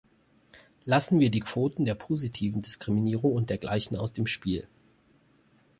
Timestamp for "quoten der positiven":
1.41-2.63